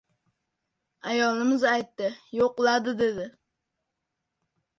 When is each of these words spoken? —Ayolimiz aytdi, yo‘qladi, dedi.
—Ayolimiz 1.11 1.65
aytdi, 1.73 2.07
yo‘qladi, 2.39 2.95
dedi. 3.03 3.29